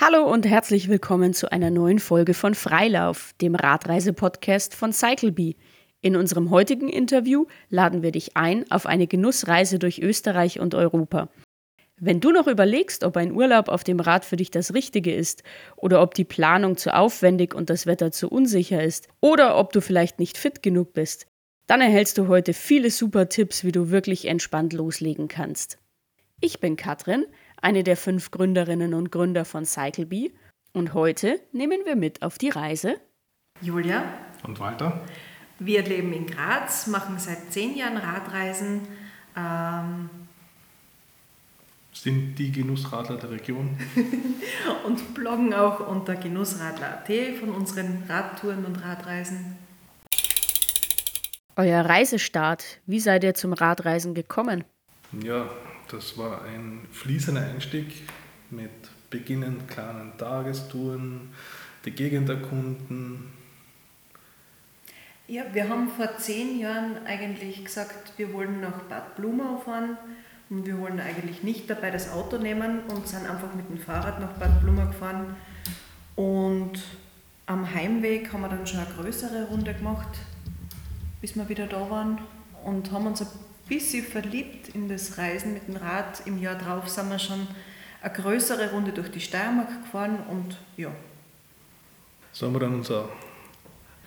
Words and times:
Hallo 0.00 0.32
und 0.32 0.46
herzlich 0.46 0.88
willkommen 0.88 1.34
zu 1.34 1.50
einer 1.50 1.70
neuen 1.70 1.98
Folge 1.98 2.32
von 2.32 2.54
Freilauf, 2.54 3.34
dem 3.40 3.56
Radreise-Podcast 3.56 4.76
von 4.76 4.92
CycleBee. 4.92 5.56
In 6.00 6.14
unserem 6.14 6.50
heutigen 6.50 6.88
Interview 6.88 7.46
laden 7.68 8.00
wir 8.04 8.12
dich 8.12 8.36
ein 8.36 8.64
auf 8.70 8.86
eine 8.86 9.08
Genussreise 9.08 9.80
durch 9.80 9.98
Österreich 10.00 10.60
und 10.60 10.76
Europa. 10.76 11.30
Wenn 11.96 12.20
du 12.20 12.30
noch 12.30 12.46
überlegst, 12.46 13.02
ob 13.02 13.16
ein 13.16 13.32
Urlaub 13.32 13.68
auf 13.68 13.82
dem 13.82 13.98
Rad 13.98 14.24
für 14.24 14.36
dich 14.36 14.52
das 14.52 14.72
Richtige 14.72 15.12
ist 15.12 15.42
oder 15.74 16.00
ob 16.00 16.14
die 16.14 16.24
Planung 16.24 16.76
zu 16.76 16.94
aufwendig 16.94 17.52
und 17.52 17.68
das 17.68 17.86
Wetter 17.86 18.12
zu 18.12 18.28
unsicher 18.28 18.80
ist 18.80 19.08
oder 19.20 19.58
ob 19.58 19.72
du 19.72 19.80
vielleicht 19.80 20.20
nicht 20.20 20.38
fit 20.38 20.62
genug 20.62 20.92
bist, 20.92 21.26
dann 21.66 21.80
erhältst 21.80 22.18
du 22.18 22.28
heute 22.28 22.54
viele 22.54 22.92
super 22.92 23.28
Tipps, 23.28 23.64
wie 23.64 23.72
du 23.72 23.90
wirklich 23.90 24.28
entspannt 24.28 24.74
loslegen 24.74 25.26
kannst. 25.26 25.76
Ich 26.40 26.60
bin 26.60 26.76
Katrin, 26.76 27.26
eine 27.62 27.82
der 27.84 27.96
fünf 27.96 28.30
Gründerinnen 28.30 28.94
und 28.94 29.10
Gründer 29.10 29.44
von 29.44 29.64
CycleBee 29.64 30.32
und 30.72 30.94
heute 30.94 31.40
nehmen 31.52 31.80
wir 31.84 31.96
mit 31.96 32.22
auf 32.22 32.38
die 32.38 32.50
Reise 32.50 33.00
Julia 33.60 34.04
und 34.44 34.60
Walter. 34.60 35.00
Wir 35.58 35.82
leben 35.82 36.12
in 36.12 36.26
Graz, 36.26 36.86
machen 36.86 37.18
seit 37.18 37.52
zehn 37.52 37.76
Jahren 37.76 37.96
Radreisen. 37.96 38.82
Ähm, 39.36 40.08
sind 41.92 42.36
die 42.36 42.52
Genussradler 42.52 43.16
der 43.16 43.30
Region. 43.30 43.76
und 44.86 45.14
bloggen 45.14 45.52
auch 45.52 45.80
unter 45.88 46.14
genussradler.at 46.14 47.10
von 47.40 47.50
unseren 47.50 48.04
Radtouren 48.08 48.64
und 48.64 48.76
Radreisen. 48.84 49.56
Euer 51.56 51.84
Reisestart, 51.84 52.80
wie 52.86 53.00
seid 53.00 53.24
ihr 53.24 53.34
zum 53.34 53.52
Radreisen 53.52 54.14
gekommen? 54.14 54.62
Ja, 55.20 55.50
das 55.90 56.16
war 56.18 56.42
ein 56.44 56.86
fließender 56.92 57.42
Einstieg 57.42 58.02
mit 58.50 58.70
beginnend 59.10 59.68
kleinen 59.68 60.16
Tagestouren, 60.18 61.30
die 61.84 61.90
Gegend 61.90 62.28
erkunden. 62.28 63.32
Ja, 65.26 65.44
wir 65.52 65.68
haben 65.68 65.90
vor 65.90 66.16
zehn 66.18 66.58
Jahren 66.58 67.06
eigentlich 67.06 67.64
gesagt, 67.64 68.14
wir 68.16 68.32
wollen 68.32 68.60
nach 68.60 68.80
Bad 68.84 69.16
Blumau 69.16 69.58
fahren 69.58 69.98
und 70.48 70.66
wir 70.66 70.78
wollen 70.78 71.00
eigentlich 71.00 71.42
nicht 71.42 71.68
dabei 71.68 71.90
das 71.90 72.10
Auto 72.10 72.38
nehmen 72.38 72.80
und 72.88 73.06
sind 73.06 73.28
einfach 73.28 73.54
mit 73.54 73.68
dem 73.68 73.78
Fahrrad 73.78 74.20
nach 74.20 74.32
Bad 74.34 74.60
Blumau 74.62 74.86
gefahren. 74.86 75.36
Und 76.16 76.80
am 77.46 77.74
Heimweg 77.74 78.32
haben 78.32 78.40
wir 78.40 78.48
dann 78.48 78.66
schon 78.66 78.80
eine 78.80 78.90
größere 78.94 79.48
Runde 79.48 79.74
gemacht, 79.74 80.08
bis 81.20 81.36
wir 81.36 81.48
wieder 81.48 81.66
da 81.66 81.90
waren 81.90 82.18
und 82.64 82.90
haben 82.90 83.06
uns 83.06 83.20
ein 83.20 83.28
bisschen 83.68 84.04
verliebt 84.04 84.70
in 84.74 84.88
das 84.88 85.18
Reisen 85.18 85.54
mit 85.54 85.68
dem 85.68 85.76
Rad. 85.76 86.22
Im 86.26 86.40
Jahr 86.40 86.56
drauf 86.56 86.88
sind 86.88 87.10
wir 87.10 87.18
schon 87.18 87.46
eine 88.00 88.12
größere 88.12 88.70
Runde 88.70 88.92
durch 88.92 89.10
die 89.10 89.20
Steiermark 89.20 89.84
gefahren 89.84 90.18
und 90.30 90.56
ja. 90.76 90.90
So 92.32 92.46
haben 92.46 92.54
wir 92.54 92.60
dann 92.60 92.74
unser 92.74 93.08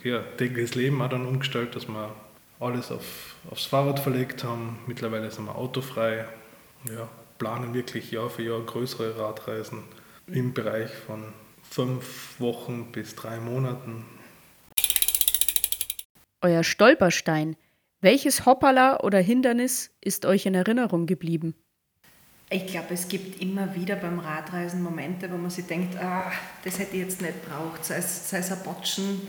ja, 0.04 0.22
tägliches 0.38 0.76
Leben 0.76 1.02
auch 1.02 1.10
dann 1.10 1.26
umgestellt, 1.26 1.76
dass 1.76 1.88
wir 1.88 2.16
alles 2.60 2.92
auf, 2.92 3.36
aufs 3.50 3.66
Fahrrad 3.66 4.00
verlegt 4.00 4.44
haben. 4.44 4.80
Mittlerweile 4.88 5.30
sind 5.32 5.46
wir 5.46 5.56
autofrei, 5.56 6.26
ja, 6.86 7.08
planen 7.38 7.74
wirklich 7.74 8.12
Jahr 8.12 8.30
für 8.30 8.44
Jahr 8.44 8.62
größere 8.62 9.18
Radreisen 9.18 9.80
im 10.28 10.54
Bereich 10.54 10.92
von 10.92 11.34
fünf 11.70 12.40
Wochen 12.40 12.92
bis 12.92 13.16
drei 13.16 13.40
Monaten. 13.40 14.06
Euer 16.42 16.64
Stolperstein. 16.64 17.56
Welches 18.04 18.48
Hoppala 18.48 19.02
oder 19.02 19.20
Hindernis 19.20 19.92
ist 20.02 20.26
euch 20.26 20.48
in 20.48 20.56
Erinnerung 20.56 21.06
geblieben? 21.06 21.54
Ich 22.50 22.66
glaube, 22.66 22.96
es 22.96 23.08
gibt 23.08 23.40
immer 23.40 23.76
wieder 23.76 23.96
beim 23.96 24.18
Radreisen 24.18 24.82
Momente, 24.82 25.32
wo 25.32 25.38
man 25.38 25.52
sich 25.52 25.68
denkt, 25.68 25.96
ah, 26.02 26.32
das 26.64 26.80
hätte 26.80 26.96
ich 26.96 27.04
jetzt 27.04 27.22
nicht 27.22 27.46
braucht. 27.46 27.86
Sei 27.86 27.98
es, 27.98 28.28
sei 28.28 28.40
es 28.40 28.52
ein 28.52 28.64
Botschen, 28.64 29.22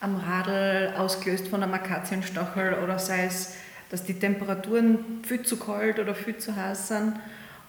am 0.00 0.16
Radl 0.16 0.94
ausgelöst 0.96 1.46
von 1.46 1.62
einem 1.62 1.72
Akazienstachel 1.74 2.82
oder 2.82 2.98
sei 2.98 3.26
es, 3.26 3.54
dass 3.88 4.02
die 4.02 4.18
Temperaturen 4.18 5.22
viel 5.22 5.42
zu 5.42 5.56
kalt 5.56 6.00
oder 6.00 6.16
viel 6.16 6.38
zu 6.38 6.56
heiß 6.56 6.88
sind. 6.88 7.12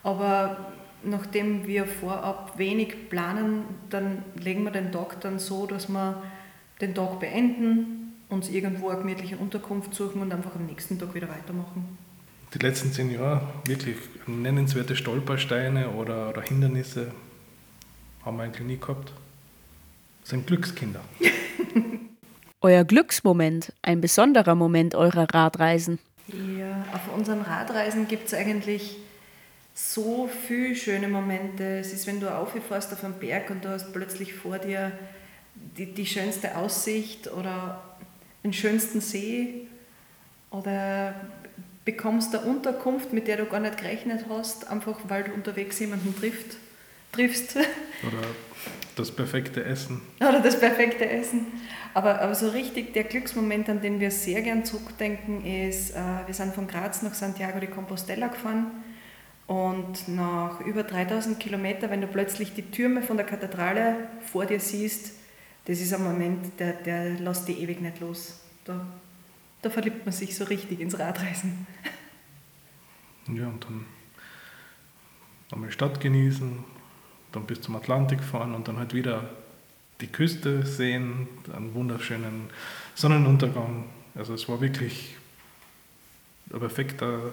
Aber 0.01 0.73
nachdem 1.03 1.67
wir 1.67 1.85
vorab 1.85 2.57
wenig 2.57 3.11
planen, 3.11 3.65
dann 3.91 4.23
legen 4.33 4.63
wir 4.63 4.71
den 4.71 4.91
Tag 4.91 5.21
dann 5.21 5.37
so, 5.37 5.67
dass 5.67 5.89
wir 5.89 6.23
den 6.81 6.95
Tag 6.95 7.19
beenden, 7.19 8.08
uns 8.29 8.49
irgendwo 8.49 8.89
eine 8.89 8.99
gemütliche 8.99 9.37
Unterkunft 9.37 9.93
suchen 9.93 10.21
und 10.21 10.31
einfach 10.31 10.55
am 10.55 10.65
nächsten 10.65 10.99
Tag 10.99 11.13
wieder 11.13 11.29
weitermachen. 11.29 11.97
Die 12.53 12.59
letzten 12.59 12.91
zehn 12.91 13.11
Jahre 13.11 13.47
wirklich 13.65 13.97
nennenswerte 14.27 14.95
Stolpersteine 14.95 15.89
oder, 15.91 16.29
oder 16.29 16.41
Hindernisse 16.41 17.11
haben 18.23 18.37
wir 18.37 18.43
eigentlich 18.43 18.65
nie 18.65 18.79
gehabt. 18.79 19.13
Das 20.21 20.31
sind 20.31 20.47
Glückskinder. 20.47 21.01
Euer 22.61 22.83
Glücksmoment, 22.83 23.73
ein 23.81 24.01
besonderer 24.01 24.55
Moment 24.55 24.93
eurer 24.93 25.33
Radreisen? 25.33 25.99
Ja, 26.27 26.85
auf 26.93 27.15
unseren 27.15 27.41
Radreisen 27.41 28.07
gibt 28.07 28.27
es 28.27 28.33
eigentlich 28.33 28.97
so 29.73 30.29
viele 30.47 30.75
schöne 30.75 31.07
Momente. 31.07 31.79
Es 31.79 31.93
ist, 31.93 32.05
wenn 32.05 32.19
du 32.19 32.35
aufgefährst 32.35 32.91
auf 32.91 33.03
einen 33.03 33.13
Berg 33.13 33.49
und 33.49 33.63
du 33.63 33.69
hast 33.69 33.93
plötzlich 33.93 34.33
vor 34.33 34.59
dir 34.59 34.91
die, 35.55 35.93
die 35.93 36.05
schönste 36.05 36.57
Aussicht 36.57 37.31
oder 37.31 37.88
den 38.43 38.53
schönsten 38.53 39.01
See 39.01 39.67
oder 40.51 41.15
bekommst 41.85 42.35
eine 42.35 42.45
Unterkunft, 42.45 43.13
mit 43.13 43.27
der 43.27 43.37
du 43.37 43.45
gar 43.45 43.59
nicht 43.59 43.77
gerechnet 43.77 44.25
hast, 44.29 44.69
einfach 44.69 44.97
weil 45.07 45.23
du 45.23 45.33
unterwegs 45.33 45.79
jemanden 45.79 46.15
trifft, 46.15 46.57
triffst. 47.11 47.55
Oder 48.03 48.27
das 48.95 49.11
perfekte 49.11 49.63
Essen. 49.63 50.01
Oder 50.19 50.39
das 50.39 50.59
perfekte 50.59 51.09
Essen. 51.09 51.47
Aber, 51.93 52.21
aber 52.21 52.35
so 52.35 52.49
richtig 52.49 52.93
der 52.93 53.05
Glücksmoment, 53.05 53.67
an 53.69 53.81
den 53.81 53.99
wir 53.99 54.11
sehr 54.11 54.41
gern 54.41 54.65
zurückdenken, 54.65 55.43
ist, 55.45 55.91
äh, 55.91 55.95
wir 56.27 56.33
sind 56.33 56.53
von 56.53 56.67
Graz 56.67 57.01
nach 57.01 57.13
Santiago 57.13 57.59
de 57.59 57.69
Compostela 57.69 58.27
gefahren 58.27 58.67
und 59.47 60.07
nach 60.07 60.61
über 60.61 60.83
3000 60.83 61.39
Kilometern, 61.39 61.89
wenn 61.89 62.01
du 62.01 62.07
plötzlich 62.07 62.53
die 62.53 62.69
Türme 62.69 63.01
von 63.01 63.17
der 63.17 63.25
Kathedrale 63.25 63.95
vor 64.21 64.45
dir 64.45 64.59
siehst, 64.59 65.13
das 65.69 65.81
ist 65.81 65.93
ein 65.93 66.03
Moment, 66.03 66.59
der, 66.59 66.73
der 66.73 67.11
lässt 67.11 67.47
dich 67.47 67.59
ewig 67.59 67.79
nicht 67.79 67.99
los. 67.99 68.39
Da, 68.65 68.87
da 69.61 69.69
verliebt 69.69 70.03
man 70.03 70.11
sich 70.11 70.35
so 70.35 70.45
richtig 70.45 70.79
ins 70.79 70.97
Radreisen. 70.97 71.67
Ja, 73.27 73.45
und 73.45 73.63
dann 73.63 73.85
einmal 75.51 75.71
Stadt 75.71 75.99
genießen, 75.99 76.63
dann 77.31 77.45
bis 77.45 77.61
zum 77.61 77.75
Atlantik 77.75 78.23
fahren 78.23 78.55
und 78.55 78.67
dann 78.67 78.77
halt 78.77 78.95
wieder 78.95 79.29
die 80.01 80.07
Küste 80.07 80.65
sehen, 80.65 81.27
einen 81.55 81.75
wunderschönen 81.75 82.49
Sonnenuntergang. 82.95 83.85
Also 84.15 84.33
es 84.33 84.49
war 84.49 84.61
wirklich 84.61 85.15
ein 86.51 86.59
perfekter 86.59 87.31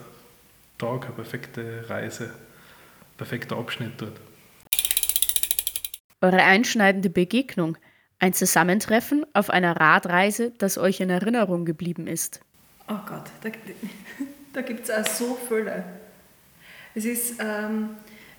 Tag, 0.76 1.06
eine 1.06 1.14
perfekte 1.14 1.88
Reise, 1.88 2.24
ein 2.24 3.16
perfekter 3.16 3.56
Abschnitt 3.56 3.92
dort. 3.96 4.20
Eure 6.20 6.42
einschneidende 6.42 7.08
Begegnung, 7.08 7.78
ein 8.18 8.32
Zusammentreffen 8.32 9.24
auf 9.34 9.50
einer 9.50 9.76
Radreise, 9.76 10.52
das 10.58 10.78
euch 10.78 11.00
in 11.00 11.10
Erinnerung 11.10 11.64
geblieben 11.64 12.06
ist. 12.06 12.40
Oh 12.88 12.98
Gott, 13.06 13.24
da, 13.42 13.50
da 14.52 14.62
gibt 14.62 14.88
es 14.88 14.90
auch 14.90 15.06
so 15.06 15.38
viele. 15.48 15.84
Es 16.94 17.04
ist, 17.04 17.40
ähm, 17.40 17.90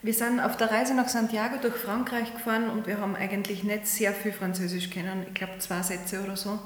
wir 0.01 0.13
sind 0.13 0.39
auf 0.39 0.57
der 0.57 0.71
Reise 0.71 0.95
nach 0.95 1.09
Santiago 1.09 1.57
durch 1.61 1.75
Frankreich 1.75 2.33
gefahren 2.33 2.69
und 2.69 2.87
wir 2.87 2.99
haben 2.99 3.15
eigentlich 3.15 3.63
nicht 3.63 3.87
sehr 3.87 4.13
viel 4.13 4.31
Französisch 4.31 4.89
kennen. 4.89 5.25
Ich 5.27 5.33
glaube 5.33 5.59
zwei 5.59 5.81
Sätze 5.81 6.23
oder 6.23 6.35
so. 6.35 6.59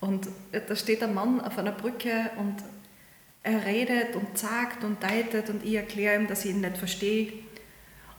Und 0.00 0.28
da 0.52 0.76
steht 0.76 1.02
ein 1.02 1.14
Mann 1.14 1.40
auf 1.40 1.58
einer 1.58 1.72
Brücke 1.72 2.30
und 2.38 2.56
er 3.42 3.64
redet 3.64 4.16
und 4.16 4.36
sagt 4.36 4.82
und 4.84 5.02
deutet 5.02 5.48
und 5.50 5.64
ich 5.64 5.74
erkläre 5.74 6.20
ihm, 6.20 6.26
dass 6.26 6.44
ich 6.44 6.50
ihn 6.50 6.60
nicht 6.60 6.78
verstehe. 6.78 7.32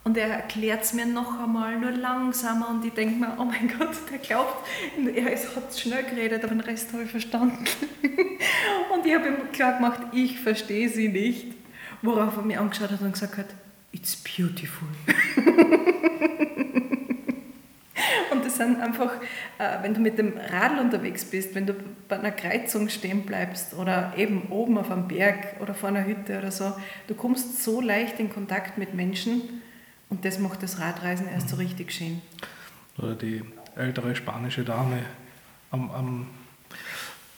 Und 0.08 0.16
er 0.16 0.30
erklärt 0.30 0.86
es 0.86 0.94
mir 0.94 1.06
noch 1.06 1.38
einmal, 1.38 1.78
nur 1.78 1.92
langsamer 1.92 2.70
und 2.70 2.86
ich 2.86 2.94
denke 2.94 3.16
mir, 3.16 3.34
oh 3.38 3.44
mein 3.44 3.70
Gott, 3.78 3.90
der 4.10 4.20
glaubt, 4.20 4.66
er 5.14 5.26
hat 5.26 5.78
schnell 5.78 6.06
geredet, 6.06 6.46
aber 6.46 6.56
den 6.56 6.62
Rest 6.62 6.94
habe 6.94 7.04
ich 7.04 7.12
verstanden. 7.12 7.66
und 8.94 9.06
ich 9.06 9.14
habe 9.14 9.28
ihm 9.28 9.52
klar 9.52 9.74
gemacht, 9.74 10.00
ich 10.14 10.40
verstehe 10.40 10.88
sie 10.88 11.10
nicht. 11.10 11.48
Worauf 12.02 12.38
er 12.38 12.44
mich 12.44 12.58
angeschaut 12.58 12.92
hat 12.92 13.02
und 13.02 13.12
gesagt 13.12 13.38
hat, 13.38 13.48
It's 13.92 14.16
beautiful. 14.16 14.88
und 18.32 18.46
das 18.46 18.56
sind 18.56 18.80
einfach, 18.80 19.12
äh, 19.58 19.80
wenn 19.82 19.94
du 19.94 20.00
mit 20.00 20.18
dem 20.18 20.36
Radl 20.38 20.80
unterwegs 20.80 21.26
bist, 21.26 21.54
wenn 21.54 21.66
du 21.66 21.76
bei 22.08 22.18
einer 22.18 22.32
Kreuzung 22.32 22.88
stehen 22.88 23.24
bleibst 23.24 23.74
oder 23.74 24.14
eben 24.16 24.44
oben 24.52 24.78
auf 24.78 24.90
einem 24.90 25.10
Berg 25.10 25.60
oder 25.60 25.74
vor 25.74 25.90
einer 25.90 26.06
Hütte 26.06 26.38
oder 26.38 26.52
so, 26.52 26.72
du 27.08 27.14
kommst 27.14 27.62
so 27.62 27.82
leicht 27.82 28.22
in 28.22 28.30
Kontakt 28.30 28.78
mit 28.78 28.94
Menschen 28.94 29.64
und 30.10 30.26
das 30.26 30.40
macht 30.40 30.64
das 30.64 30.80
Radreisen 30.80 31.28
erst 31.28 31.50
so 31.50 31.58
richtig 31.58 31.92
schön. 31.92 32.22
Oder 32.98 33.16
die 33.16 33.44
ältere 33.76 34.16
spanische 34.16 34.64
Dame 34.64 35.04
am, 35.72 35.92
am 35.92 36.28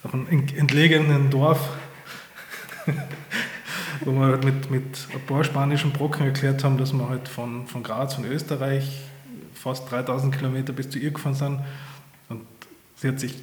auf 0.04 0.14
einem 0.14 0.28
entlegenen 0.28 1.30
Dorf 1.30 1.70
wo 4.02 4.12
wir 4.12 4.28
halt 4.28 4.44
mit, 4.44 4.72
mit 4.72 5.08
ein 5.14 5.26
paar 5.26 5.44
spanischen 5.44 5.92
Brocken 5.92 6.26
erklärt 6.26 6.64
haben, 6.64 6.78
dass 6.78 6.94
wir 6.94 7.10
halt 7.10 7.28
von, 7.28 7.68
von 7.68 7.84
Graz, 7.84 8.16
von 8.16 8.26
Österreich 8.26 9.02
fast 9.54 9.92
3000 9.92 10.36
Kilometer 10.36 10.74
bis 10.74 10.90
zu 10.90 11.00
ihr 11.00 11.12
gefahren 11.12 11.36
sind. 11.36 11.60
Und 12.30 12.46
sie 12.96 13.10
hat 13.10 13.20
sich 13.20 13.36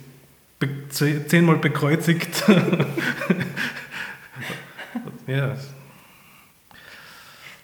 be 0.59 0.89
zehnmal 0.89 1.57
bekreuzigt. 1.57 2.45
ja. 5.27 5.57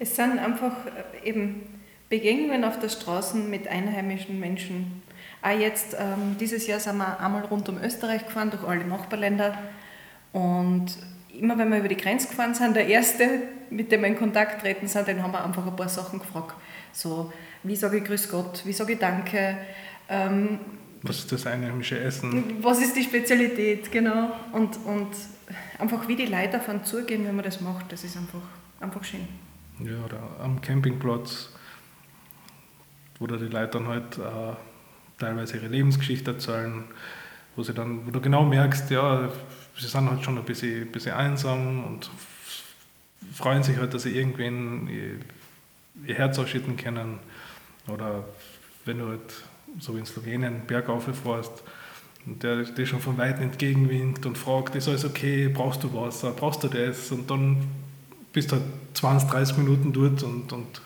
Es 0.02 0.16
sind 0.16 0.40
einfach 0.40 0.72
äh, 0.86 1.28
eben 1.28 1.62
Begegnungen 2.08 2.64
auf 2.64 2.80
der 2.80 2.88
Straße 2.88 3.36
mit 3.36 3.68
einheimischen 3.68 4.40
Menschen. 4.40 5.00
Auch 5.42 5.56
jetzt, 5.56 5.94
ähm, 5.94 6.36
dieses 6.40 6.66
Jahr 6.66 6.80
sind 6.80 6.96
wir 6.96 7.20
einmal 7.20 7.44
rund 7.44 7.68
um 7.68 7.78
Österreich 7.80 8.26
gefahren, 8.26 8.50
durch 8.50 8.64
alle 8.64 8.84
Nachbarländer. 8.84 9.56
Und 10.32 10.86
immer 11.38 11.56
wenn 11.56 11.70
wir 11.70 11.78
über 11.78 11.88
die 11.88 11.96
Grenze 11.96 12.26
gefahren 12.26 12.52
sind, 12.52 12.74
der 12.74 12.88
Erste, 12.88 13.42
mit 13.70 13.92
dem 13.92 14.00
wir 14.00 14.08
in 14.08 14.18
Kontakt 14.18 14.62
treten 14.62 14.88
sind, 14.88 15.06
den 15.06 15.22
haben 15.22 15.32
wir 15.32 15.44
einfach 15.44 15.64
ein 15.64 15.76
paar 15.76 15.88
Sachen 15.88 16.18
gefragt. 16.18 16.56
So, 16.92 17.32
wie 17.62 17.76
sage 17.76 17.98
ich 17.98 18.04
Grüß 18.04 18.28
Gott, 18.28 18.62
wie 18.64 18.72
sage 18.72 18.94
ich 18.94 18.98
Danke, 18.98 19.56
ähm, 20.08 20.58
was 21.04 21.18
ist 21.18 21.32
das 21.32 21.46
einheimische 21.46 21.98
Essen? 21.98 22.58
Was 22.60 22.80
ist 22.80 22.96
die 22.96 23.02
Spezialität, 23.02 23.90
genau. 23.90 24.30
Und, 24.52 24.78
und 24.84 25.08
einfach 25.78 26.06
wie 26.08 26.16
die 26.16 26.26
Leute 26.26 26.58
davon 26.58 26.84
zugehen, 26.84 27.24
wenn 27.24 27.34
man 27.34 27.44
das 27.44 27.60
macht, 27.60 27.90
das 27.90 28.04
ist 28.04 28.16
einfach, 28.16 28.42
einfach 28.80 29.02
schön. 29.02 29.26
Ja, 29.84 30.04
oder 30.04 30.20
am 30.40 30.60
Campingplatz, 30.60 31.50
wo 33.18 33.26
da 33.26 33.36
die 33.36 33.46
Leute 33.46 33.78
dann 33.78 33.88
halt 33.88 34.18
äh, 34.18 34.54
teilweise 35.18 35.56
ihre 35.56 35.68
Lebensgeschichte 35.68 36.32
erzählen, 36.32 36.84
wo, 37.56 37.62
sie 37.62 37.74
dann, 37.74 38.06
wo 38.06 38.10
du 38.10 38.20
genau 38.20 38.44
merkst, 38.44 38.90
ja, 38.90 39.28
sie 39.76 39.86
sind 39.86 40.10
halt 40.10 40.22
schon 40.22 40.38
ein 40.38 40.44
bisschen, 40.44 40.90
bisschen 40.90 41.14
einsam 41.14 41.84
und 41.84 42.10
freuen 43.32 43.62
sich 43.62 43.76
halt, 43.76 43.94
dass 43.94 44.02
sie 44.04 44.16
irgendwen 44.16 44.88
ihr, 44.88 46.08
ihr 46.08 46.14
Herz 46.14 46.38
ausschütten 46.38 46.76
können. 46.76 47.18
Oder 47.88 48.24
wenn 48.84 48.98
du 48.98 49.08
halt 49.08 49.20
so 49.78 49.94
wie 49.94 50.00
in 50.00 50.06
Slowenien, 50.06 50.62
bergauf 50.66 51.04
fährst 51.04 51.62
und 52.26 52.42
der 52.42 52.62
dir 52.62 52.86
schon 52.86 53.00
von 53.00 53.18
weitem 53.18 53.44
entgegenwinkt 53.44 54.26
und 54.26 54.38
fragt, 54.38 54.74
ist 54.76 54.88
alles 54.88 55.04
okay, 55.04 55.48
brauchst 55.48 55.82
du 55.82 55.92
Wasser, 55.94 56.30
brauchst 56.32 56.62
du 56.62 56.68
das? 56.68 57.10
Und 57.10 57.30
dann 57.30 57.66
bist 58.32 58.52
halt 58.52 58.62
20, 58.94 59.30
30 59.30 59.56
Minuten 59.58 59.92
dort 59.92 60.22
und, 60.22 60.52
und 60.52 60.80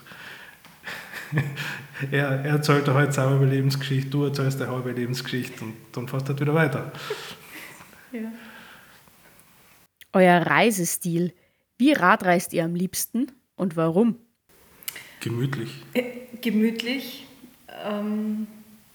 er, 2.11 2.27
er 2.27 2.45
erzählt 2.45 2.87
halt 2.87 3.13
seine 3.13 3.31
halbe 3.31 3.45
Lebensgeschichte, 3.45 4.09
du 4.09 4.25
erzählst 4.25 4.61
eine 4.61 4.71
halbe 4.71 4.91
Lebensgeschichte 4.91 5.63
und 5.63 5.75
dann 5.91 6.07
fährst 6.07 6.27
du 6.27 6.29
halt 6.29 6.41
wieder 6.41 6.53
weiter. 6.53 6.91
Ja. 8.13 8.31
Euer 10.13 10.47
Reisestil. 10.47 11.33
Wie 11.77 11.91
radreist 11.91 12.53
ihr 12.53 12.63
am 12.63 12.73
liebsten 12.73 13.33
und 13.57 13.75
warum? 13.75 14.15
Gemütlich. 15.19 15.69
Äh, 15.93 16.03
gemütlich. 16.41 17.27
Ähm, 17.83 18.47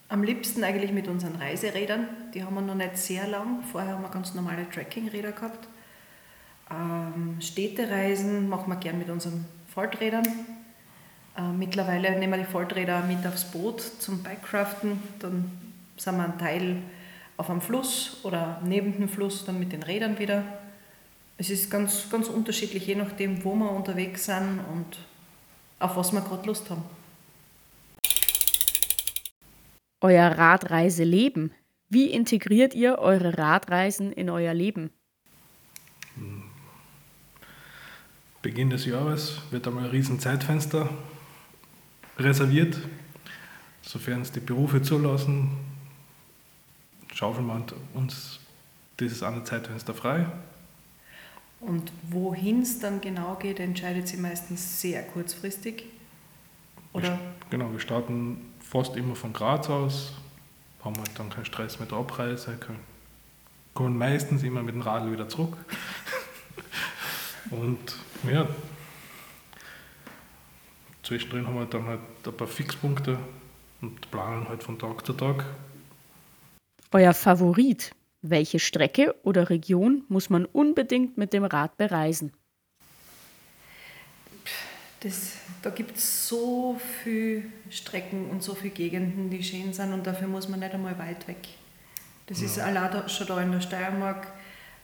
am 0.09 0.23
liebsten 0.23 0.65
eigentlich 0.65 0.93
mit 0.93 1.09
unseren 1.09 1.37
Reiserädern. 1.37 2.09
Die 2.35 2.43
haben 2.43 2.55
wir 2.55 2.63
noch 2.63 2.75
nicht 2.75 2.97
sehr 2.97 3.29
lang. 3.29 3.63
Vorher 3.71 3.93
haben 3.95 4.03
wir 4.03 4.09
ganz 4.09 4.35
normale 4.35 4.69
Trekkingräder 4.69 5.33
gehabt. 5.33 5.69
Ähm, 6.73 7.41
Städtereisen 7.41 8.49
machen 8.49 8.71
wir 8.71 8.77
gern 8.77 8.99
mit 8.99 9.11
unseren 9.11 9.45
Falträdern. 9.69 10.27
Äh, 11.37 11.53
mittlerweile 11.53 12.19
nehmen 12.19 12.33
wir 12.33 12.39
die 12.39 12.51
Falträder 12.51 13.03
mit 13.03 13.27
aufs 13.27 13.45
Boot 13.45 13.81
zum 13.81 14.23
Bikecraften. 14.23 15.03
Dann 15.19 15.51
sind 15.97 16.17
wir 16.17 16.25
ein 16.25 16.39
Teil 16.39 16.79
auf 17.37 17.51
einem 17.51 17.61
Fluss 17.61 18.21
oder 18.23 18.61
neben 18.65 18.93
dem 18.93 19.09
Fluss 19.09 19.45
dann 19.45 19.59
mit 19.59 19.73
den 19.73 19.83
Rädern 19.83 20.19
wieder. 20.19 20.45
Es 21.39 21.51
ist 21.51 21.71
ganz, 21.71 22.09
ganz 22.11 22.29
unterschiedlich, 22.29 22.87
je 22.87 22.95
nachdem, 22.95 23.45
wo 23.45 23.55
wir 23.55 23.71
unterwegs 23.71 24.27
sind 24.27 24.61
und 24.73 24.99
auf 25.79 25.97
was 25.97 26.13
wir 26.13 26.21
gerade 26.21 26.47
Lust 26.47 26.71
haben 26.71 26.85
euer 30.03 30.27
Radreiseleben. 30.27 31.53
Wie 31.89 32.11
integriert 32.11 32.75
ihr 32.75 32.99
eure 32.99 33.39
Radreisen 33.39 34.13
in 34.13 34.31
euer 34.31 34.55
Leben? 34.55 34.91
Beginn 38.43 38.71
des 38.71 38.87
Jahres 38.87 39.39
wird 39.53 39.69
einmal 39.69 39.85
ein 39.85 39.91
riesen 39.91 40.19
Zeitfenster 40.19 40.89
reserviert, 42.19 42.77
sofern 43.83 44.23
es 44.23 44.33
die 44.33 44.41
Berufe 44.41 44.83
zulassen. 44.83 45.53
Schaufeln 47.15 47.47
wir 47.47 47.65
uns 47.95 48.41
dieses 48.99 49.23
eine 49.23 49.45
Zeitfenster 49.45 49.95
frei. 49.95 50.27
Und 51.61 51.93
wohin 52.11 52.63
es 52.63 52.81
dann 52.81 53.01
genau 53.01 53.37
geht, 53.37 53.61
entscheidet 53.61 54.09
sie 54.09 54.17
meistens 54.17 54.81
sehr 54.81 55.05
kurzfristig. 55.05 55.85
Oder? 56.93 57.21
Genau, 57.51 57.71
wir 57.71 57.79
starten 57.79 58.39
fast 58.59 58.97
immer 58.97 59.15
von 59.15 59.33
Graz 59.33 59.71
aus, 59.71 60.15
haben 60.85 60.97
halt 60.97 61.11
dann 61.17 61.31
keinen 61.31 61.45
Stress 61.45 61.79
mit 61.79 61.93
der 61.93 61.99
Abreise, 61.99 62.59
kommen 63.73 63.97
meistens 63.97 64.43
immer 64.43 64.65
mit 64.65 64.75
dem 64.75 64.83
Radl 64.83 65.13
wieder 65.13 65.29
zurück. 65.29 65.57
Und 67.51 67.97
ja, 68.31 68.47
zwischendrin 71.03 71.47
haben 71.47 71.57
wir 71.57 71.67
dann 71.67 71.87
halt 71.87 72.01
ein 72.25 72.37
paar 72.37 72.47
Fixpunkte 72.47 73.19
und 73.81 74.11
planen 74.11 74.49
halt 74.49 74.63
von 74.63 74.79
Tag 74.79 75.05
zu 75.05 75.13
Tag. 75.13 75.45
Euer 76.93 77.15
Favorit? 77.15 77.93
Welche 78.25 78.61
Strecke 78.61 79.17
oder 79.25 79.51
Region 79.51 80.05
muss 80.09 80.31
man 80.31 80.45
unbedingt 80.45 81.19
mit 81.19 81.33
dem 81.33 81.45
Rad 81.45 81.77
bereisen? 81.77 82.33
Das, 85.01 85.33
da 85.63 85.71
gibt 85.71 85.97
es 85.97 86.29
so 86.29 86.81
viele 87.03 87.43
Strecken 87.71 88.31
und 88.31 88.45
so 88.45 88.55
viele 88.55 88.73
Gegenden, 88.73 89.31
die 89.31 89.43
schön 89.43 89.73
sind 89.73 89.93
und 89.93 90.07
dafür 90.07 90.29
muss 90.29 90.49
man 90.49 90.61
nicht 90.61 90.73
einmal 90.73 90.97
weit 91.01 91.27
weg. 91.27 91.49
Das 92.27 92.41
ja. 92.41 92.47
ist 92.47 92.61
allein 92.61 93.09
schon 93.09 93.27
da 93.27 93.43
in 93.43 93.51
der 93.51 93.61
Steiermark, 93.61 94.29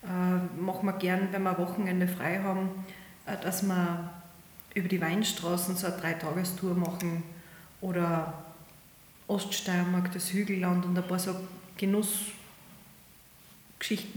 äh, 0.02 0.60
machen 0.60 0.86
wir 0.86 0.94
gern, 0.94 1.28
wenn 1.30 1.44
wir 1.44 1.50
ein 1.50 1.58
Wochenende 1.58 2.08
frei 2.08 2.40
haben, 2.40 2.84
dass 3.36 3.62
wir 3.62 4.10
über 4.74 4.88
die 4.88 5.00
Weinstraßen 5.00 5.76
so 5.76 5.86
eine 5.86 5.96
Dreitagestour 5.96 6.74
machen 6.74 7.22
oder 7.80 8.34
Oststeiermark, 9.26 10.12
das 10.12 10.32
Hügelland 10.32 10.84
und 10.84 10.96
ein 10.96 11.06
paar 11.06 11.18
so 11.18 11.34
Genussgeschichten 11.76 12.34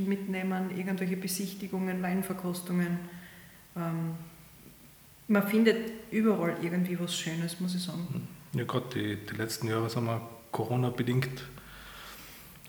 mitnehmen, 0.08 0.76
irgendwelche 0.76 1.18
Besichtigungen, 1.18 2.02
Weinverkostungen. 2.02 3.00
Ähm, 3.76 4.16
man 5.28 5.48
findet 5.48 5.92
überall 6.12 6.56
irgendwie 6.62 7.00
was 7.00 7.16
Schönes, 7.16 7.60
muss 7.60 7.76
ich 7.76 7.84
sagen. 7.84 8.28
Ja, 8.54 8.64
gerade 8.64 8.88
die, 8.94 9.18
die 9.26 9.36
letzten 9.36 9.68
Jahre 9.68 9.90
sind 9.90 10.06
wir 10.06 10.22
Corona-bedingt 10.52 11.44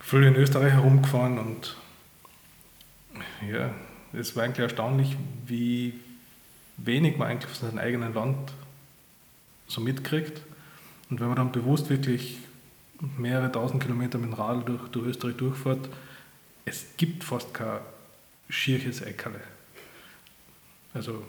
viel 0.00 0.22
in 0.24 0.34
Österreich 0.36 0.72
herumgefahren 0.72 1.38
und 1.38 1.76
ja, 3.50 3.74
es 4.12 4.36
war 4.36 4.44
eigentlich 4.44 4.60
erstaunlich, 4.60 5.16
wie 5.46 5.94
wenig 6.84 7.18
man 7.18 7.28
eigentlich 7.28 7.50
von 7.50 7.68
seinem 7.68 7.78
eigenen 7.78 8.14
Land 8.14 8.52
so 9.66 9.80
mitkriegt. 9.80 10.42
Und 11.10 11.20
wenn 11.20 11.28
man 11.28 11.36
dann 11.36 11.52
bewusst 11.52 11.90
wirklich 11.90 12.38
mehrere 13.18 13.50
tausend 13.50 13.82
Kilometer 13.82 14.18
mit 14.18 14.30
dem 14.30 14.34
Rad 14.34 14.68
durch, 14.68 14.88
durch 14.88 15.06
Österreich 15.08 15.36
durchfährt, 15.36 15.88
es 16.64 16.96
gibt 16.96 17.24
fast 17.24 17.52
kein 17.52 17.80
schierches 18.48 19.00
Eckerle. 19.00 19.40
Also 20.94 21.24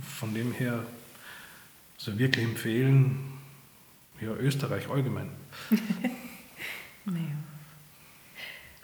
von 0.00 0.34
dem 0.34 0.52
her 0.52 0.84
also 1.96 2.18
wirklich 2.18 2.44
empfehlen, 2.44 3.32
ja, 4.20 4.32
Österreich 4.34 4.88
allgemein. 4.88 5.30
naja. 7.04 7.18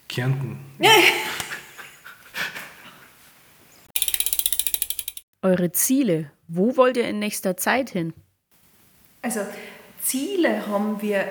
Kärnten. 0.08 0.58
Eure 5.42 5.72
Ziele, 5.72 6.30
wo 6.48 6.76
wollt 6.76 6.98
ihr 6.98 7.08
in 7.08 7.18
nächster 7.18 7.56
Zeit 7.56 7.88
hin? 7.88 8.12
Also 9.22 9.40
Ziele 10.02 10.66
haben 10.66 11.00
wir 11.00 11.24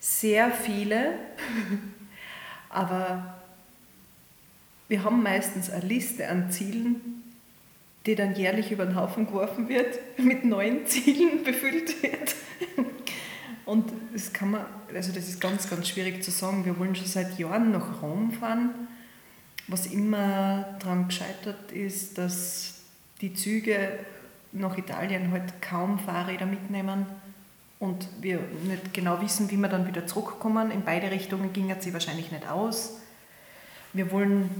sehr 0.00 0.50
viele, 0.50 1.14
aber 2.68 3.40
wir 4.88 5.02
haben 5.02 5.22
meistens 5.22 5.70
eine 5.70 5.86
Liste 5.86 6.28
an 6.28 6.50
Zielen, 6.50 7.22
die 8.04 8.14
dann 8.14 8.34
jährlich 8.34 8.70
über 8.70 8.84
den 8.84 8.96
Haufen 8.96 9.26
geworfen 9.26 9.70
wird, 9.70 9.98
mit 10.18 10.44
neuen 10.44 10.84
Zielen 10.84 11.42
befüllt 11.44 12.02
wird. 12.02 12.34
Und 13.64 13.90
das 14.12 14.34
kann 14.34 14.50
man, 14.50 14.66
also 14.94 15.10
das 15.10 15.26
ist 15.26 15.40
ganz, 15.40 15.70
ganz 15.70 15.88
schwierig 15.88 16.22
zu 16.22 16.30
sagen. 16.30 16.66
Wir 16.66 16.78
wollen 16.78 16.94
schon 16.94 17.06
seit 17.06 17.38
Jahren 17.38 17.72
nach 17.72 18.02
Rom 18.02 18.30
fahren. 18.30 18.88
Was 19.68 19.86
immer 19.86 20.76
daran 20.80 21.08
gescheitert 21.08 21.72
ist, 21.72 22.18
dass 22.18 22.77
die 23.20 23.34
Züge 23.34 23.98
nach 24.52 24.76
Italien 24.78 25.30
halt 25.30 25.60
kaum 25.60 25.98
Fahrräder 25.98 26.46
mitnehmen 26.46 27.06
und 27.78 28.08
wir 28.20 28.40
nicht 28.64 28.92
genau 28.94 29.20
wissen, 29.20 29.50
wie 29.50 29.56
wir 29.56 29.68
dann 29.68 29.86
wieder 29.86 30.06
zurückkommen. 30.06 30.70
In 30.70 30.82
beide 30.82 31.10
Richtungen 31.10 31.52
ging 31.52 31.70
es 31.70 31.84
sie 31.84 31.92
wahrscheinlich 31.92 32.32
nicht 32.32 32.48
aus. 32.48 33.00
Wir 33.92 34.10
wollen 34.10 34.50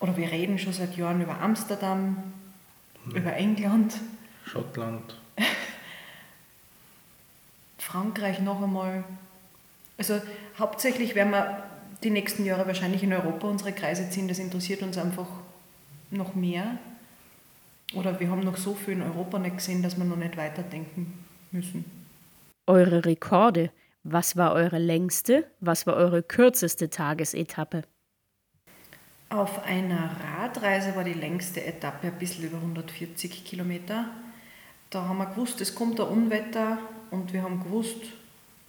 oder 0.00 0.16
wir 0.16 0.30
reden 0.30 0.58
schon 0.58 0.72
seit 0.72 0.96
Jahren 0.96 1.22
über 1.22 1.40
Amsterdam, 1.40 2.22
hm. 3.04 3.16
über 3.16 3.32
England. 3.34 3.94
Schottland. 4.44 5.18
Frankreich 7.78 8.40
noch 8.40 8.62
einmal. 8.62 9.04
Also 9.96 10.20
hauptsächlich 10.58 11.14
werden 11.14 11.30
wir 11.30 11.62
die 12.02 12.10
nächsten 12.10 12.44
Jahre 12.44 12.66
wahrscheinlich 12.66 13.02
in 13.02 13.12
Europa 13.12 13.46
unsere 13.46 13.72
Kreise 13.72 14.10
ziehen. 14.10 14.28
Das 14.28 14.38
interessiert 14.38 14.82
uns 14.82 14.98
einfach 14.98 15.28
noch 16.10 16.34
mehr. 16.34 16.78
Oder 17.94 18.18
wir 18.18 18.30
haben 18.30 18.40
noch 18.40 18.56
so 18.56 18.74
viel 18.74 18.94
in 18.94 19.02
Europa 19.02 19.38
nicht 19.38 19.58
gesehen, 19.58 19.82
dass 19.82 19.96
wir 19.96 20.04
noch 20.04 20.16
nicht 20.16 20.36
weiterdenken 20.36 21.24
müssen. 21.50 21.84
Eure 22.66 23.04
Rekorde. 23.04 23.70
Was 24.02 24.36
war 24.36 24.52
eure 24.52 24.78
längste, 24.78 25.46
was 25.60 25.86
war 25.86 25.94
eure 25.94 26.22
kürzeste 26.22 26.90
Tagesetappe? 26.90 27.84
Auf 29.30 29.64
einer 29.64 30.10
Radreise 30.38 30.94
war 30.94 31.04
die 31.04 31.14
längste 31.14 31.64
Etappe 31.64 32.08
ein 32.08 32.18
bisschen 32.18 32.44
über 32.44 32.58
140 32.58 33.44
Kilometer. 33.44 34.10
Da 34.90 35.08
haben 35.08 35.18
wir 35.18 35.26
gewusst, 35.26 35.60
es 35.60 35.74
kommt 35.74 35.98
ein 36.00 36.06
Unwetter 36.06 36.78
und 37.10 37.32
wir 37.32 37.42
haben 37.42 37.62
gewusst, 37.64 38.12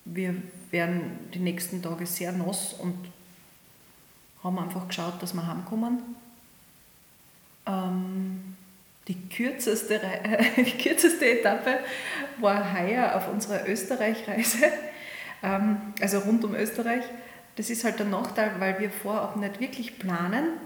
wir 0.05 0.35
werden 0.71 1.19
die 1.33 1.39
nächsten 1.39 1.81
Tage 1.81 2.05
sehr 2.05 2.31
nass 2.31 2.73
und 2.73 2.95
haben 4.41 4.57
einfach 4.57 4.87
geschaut, 4.87 5.21
dass 5.21 5.33
wir 5.33 5.45
heimkommen. 5.45 5.99
Ähm, 7.65 8.54
die, 9.07 9.29
kürzeste, 9.29 9.99
die 10.57 10.77
kürzeste 10.77 11.39
Etappe 11.39 11.79
war 12.39 12.73
heuer 12.73 13.15
auf 13.15 13.31
unserer 13.31 13.67
Österreich-Reise, 13.67 14.71
ähm, 15.43 15.77
also 16.01 16.19
rund 16.19 16.43
um 16.43 16.55
Österreich. 16.55 17.03
Das 17.55 17.69
ist 17.69 17.83
halt 17.83 17.99
der 17.99 18.07
Nachteil, 18.07 18.51
weil 18.59 18.79
wir 18.79 18.89
vorab 18.89 19.37
nicht 19.37 19.59
wirklich 19.59 19.99
planen. 19.99 20.57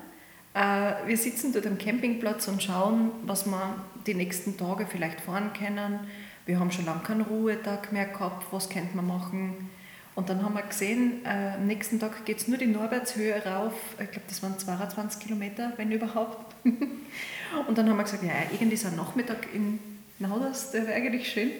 Äh, 0.54 0.94
wir 1.06 1.18
sitzen 1.18 1.54
dort 1.54 1.68
am 1.68 1.78
Campingplatz 1.78 2.48
und 2.48 2.64
schauen, 2.64 3.12
was 3.24 3.46
wir 3.46 3.86
die 4.08 4.16
nächsten 4.16 4.58
Tage 4.58 4.88
vielleicht 4.88 5.22
fahren 5.22 5.52
können. 5.54 6.00
Wir 6.46 6.60
haben 6.60 6.72
schon 6.72 6.86
lange 6.86 7.04
keinen 7.04 7.22
Ruhetag 7.22 7.92
mehr 7.92 8.08
gehabt, 8.08 8.48
was 8.52 8.70
könnte 8.70 8.96
man 8.96 9.06
machen. 9.06 9.70
Und 10.16 10.30
dann 10.30 10.44
haben 10.44 10.54
wir 10.54 10.64
gesehen, 10.64 11.24
äh, 11.24 11.54
am 11.56 11.68
nächsten 11.68 12.00
Tag 12.00 12.26
geht 12.26 12.40
es 12.40 12.48
nur 12.48 12.58
die 12.58 12.66
Norbertshöhe 12.66 13.42
rauf. 13.46 13.74
Ich 13.94 14.12
glaube, 14.12 14.28
das 14.28 14.44
waren 14.44 14.58
22 14.58 15.22
Kilometer, 15.22 15.74
wenn 15.78 15.92
überhaupt. 15.92 16.56
und 16.66 17.78
dann 17.78 17.90
haben 17.90 17.98
wir 17.98 18.04
gesagt, 18.04 18.24
ja, 18.24 18.34
irgendwie 18.52 18.74
ist 18.74 18.86
ein 18.86 18.96
Nachmittag 18.96 19.48
in 19.54 19.80
Nauders, 20.20 20.72
der 20.72 20.88
wäre 20.88 20.96
eigentlich 20.96 21.32
schön. 21.32 21.52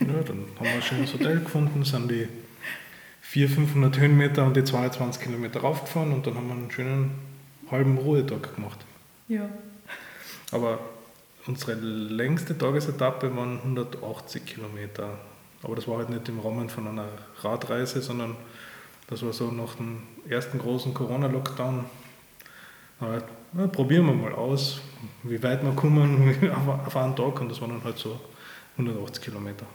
ja, 0.00 0.06
dann 0.06 0.44
haben 0.58 0.66
wir 0.66 0.74
ein 0.74 0.82
schönes 0.82 1.12
Hotel 1.12 1.40
gefunden, 1.40 1.84
sind 1.84 2.10
die 2.10 2.28
400, 3.20 3.54
500 3.68 3.98
Höhenmeter 3.98 4.44
und 4.44 4.56
die 4.56 4.64
22 4.64 5.22
Kilometer 5.22 5.60
raufgefahren 5.60 6.12
und 6.12 6.26
dann 6.26 6.34
haben 6.34 6.48
wir 6.48 6.54
einen 6.54 6.70
schönen 6.70 7.10
halben 7.70 7.98
Ruhetag 7.98 8.54
gemacht. 8.54 8.78
Ja. 9.28 9.48
Aber 10.52 10.78
unsere 11.46 11.74
längste 11.74 12.56
Tagesetappe 12.56 13.34
waren 13.36 13.58
180 13.58 14.44
Kilometer. 14.46 15.18
Aber 15.66 15.74
das 15.74 15.88
war 15.88 15.98
halt 15.98 16.10
nicht 16.10 16.28
im 16.28 16.38
Rahmen 16.38 16.68
von 16.70 16.86
einer 16.86 17.08
Radreise, 17.42 18.00
sondern 18.00 18.36
das 19.08 19.24
war 19.24 19.32
so 19.32 19.50
nach 19.50 19.74
dem 19.74 20.04
ersten 20.28 20.60
großen 20.60 20.94
Corona-Lockdown. 20.94 21.86
Ja, 23.00 23.66
probieren 23.66 24.06
wir 24.06 24.14
mal 24.14 24.32
aus, 24.32 24.80
wie 25.24 25.42
weit 25.42 25.64
wir 25.64 25.72
kommen 25.72 26.52
auf 26.86 26.96
einen 26.96 27.16
Tag 27.16 27.40
und 27.40 27.48
das 27.48 27.60
waren 27.60 27.70
dann 27.70 27.82
halt 27.82 27.98
so 27.98 28.20
180 28.78 29.24
Kilometer. 29.24 29.66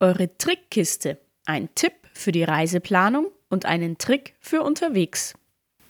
Eure 0.00 0.36
Trickkiste. 0.36 1.16
Ein 1.46 1.74
Tipp 1.74 1.94
für 2.12 2.30
die 2.30 2.44
Reiseplanung 2.44 3.28
und 3.48 3.64
einen 3.64 3.96
Trick 3.96 4.34
für 4.40 4.62
unterwegs. 4.62 5.32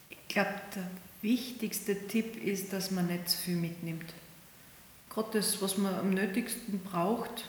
Ich 0.09 0.29
glaube, 0.29 0.55
der 0.77 0.89
wichtigste 1.21 2.07
Tipp 2.07 2.45
ist, 2.45 2.73
dass 2.73 2.93
man 2.93 3.09
nicht 3.09 3.29
zu 3.29 3.39
viel 3.39 3.57
mitnimmt. 3.57 4.15
Das, 5.33 5.63
was 5.63 5.79
man 5.79 5.95
am 5.95 6.11
nötigsten 6.11 6.81
braucht, 6.81 7.45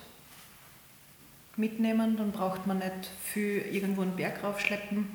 mitnehmen, 1.57 2.17
dann 2.17 2.31
braucht 2.31 2.67
man 2.67 2.79
nicht 2.79 3.09
viel 3.23 3.61
irgendwo 3.71 4.01
einen 4.01 4.15
Berg 4.15 4.43
raufschleppen. 4.43 5.07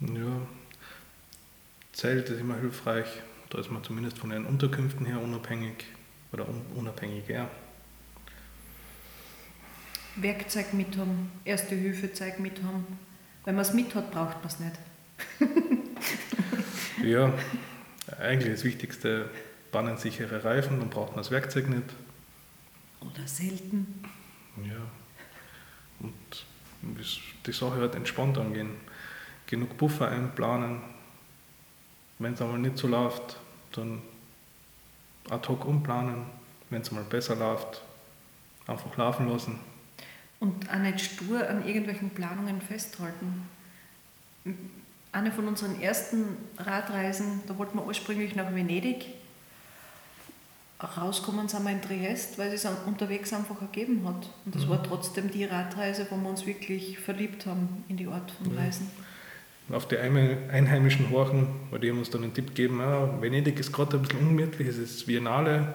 Ja, 0.00 0.46
Zelt 1.92 2.30
ist 2.30 2.40
immer 2.40 2.56
hilfreich. 2.56 3.06
Da 3.50 3.58
ist 3.58 3.70
man 3.70 3.84
zumindest 3.84 4.18
von 4.18 4.30
den 4.30 4.46
Unterkünften 4.46 5.04
her 5.06 5.20
unabhängig 5.20 5.84
oder 6.32 6.46
unabhängiger. 6.74 7.50
Werkzeug 10.16 10.72
mit 10.72 10.96
haben, 10.96 11.30
erste 11.44 11.74
Hilfezeug 11.74 12.38
mit 12.38 12.62
haben. 12.62 12.86
Wenn 13.44 13.56
man 13.56 13.62
es 13.62 13.74
mit 13.74 13.94
hat, 13.94 14.10
braucht 14.10 14.36
man 14.38 14.46
es 14.46 14.60
nicht. 14.60 14.78
ja, 17.04 17.32
eigentlich 18.18 18.52
das 18.52 18.64
Wichtigste, 18.64 19.28
bannensichere 19.72 20.44
Reifen, 20.44 20.80
dann 20.80 20.90
braucht 20.90 21.10
man 21.10 21.18
das 21.18 21.30
Werkzeug 21.30 21.68
nicht. 21.68 21.84
Oder 23.00 23.26
selten. 23.26 24.02
Ja. 24.64 24.76
Und 26.00 26.46
die 27.46 27.52
Sache 27.52 27.76
halt 27.76 27.94
entspannt 27.94 28.38
angehen. 28.38 28.70
Genug 29.46 29.76
Puffer 29.76 30.08
einplanen. 30.08 30.80
Wenn 32.18 32.34
es 32.34 32.42
einmal 32.42 32.58
nicht 32.58 32.78
so 32.78 32.88
läuft, 32.88 33.38
dann 33.72 34.02
ad 35.28 35.48
hoc 35.48 35.64
umplanen. 35.64 36.26
Wenn 36.68 36.82
es 36.82 36.90
mal 36.92 37.04
besser 37.04 37.36
läuft, 37.36 37.82
einfach 38.66 38.96
laufen 38.96 39.28
lassen. 39.28 39.58
Und 40.38 40.70
auch 40.70 40.78
nicht 40.78 41.00
stur 41.00 41.48
an 41.48 41.66
irgendwelchen 41.66 42.10
Planungen 42.10 42.60
festhalten. 42.60 43.48
Eine 45.12 45.32
von 45.32 45.48
unseren 45.48 45.80
ersten 45.80 46.36
Radreisen, 46.56 47.42
da 47.46 47.58
wollten 47.58 47.76
wir 47.76 47.84
ursprünglich 47.84 48.36
nach 48.36 48.54
Venedig. 48.54 49.06
Rauskommen 50.82 51.48
sind 51.48 51.64
wir 51.64 51.72
in 51.72 51.82
Triest, 51.82 52.38
weil 52.38 52.52
es 52.52 52.62
sich 52.62 52.70
unterwegs 52.86 53.32
einfach 53.32 53.60
ergeben 53.60 54.02
hat. 54.06 54.30
Und 54.44 54.54
das 54.54 54.66
mhm. 54.66 54.70
war 54.70 54.82
trotzdem 54.82 55.30
die 55.30 55.44
Radreise, 55.44 56.06
wo 56.08 56.16
wir 56.16 56.28
uns 56.28 56.46
wirklich 56.46 56.98
verliebt 56.98 57.46
haben 57.46 57.84
in 57.88 57.96
die 57.96 58.06
Art 58.06 58.30
von 58.30 58.56
Reisen. 58.56 58.90
Auf 59.70 59.86
die 59.86 59.98
Einheimischen 59.98 61.10
horchen, 61.10 61.46
weil 61.70 61.78
die 61.80 61.90
haben 61.90 61.98
uns 61.98 62.10
dann 62.10 62.24
einen 62.24 62.34
Tipp 62.34 62.48
gegeben, 62.48 62.80
ja, 62.80 63.20
Venedig 63.20 63.60
ist 63.60 63.72
gerade 63.72 63.96
ein 63.96 64.02
bisschen 64.02 64.18
ungemütlich, 64.18 64.66
es 64.66 64.78
ist 64.78 65.06
Biennale, 65.06 65.74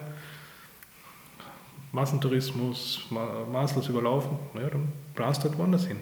Massentourismus, 1.92 3.06
maßlos 3.10 3.88
überlaufen, 3.88 4.38
naja, 4.52 4.68
dann 4.68 4.92
planst 5.14 5.42
du 5.42 5.48
halt 5.48 5.58
woanders 5.58 5.86
hin. 5.86 5.96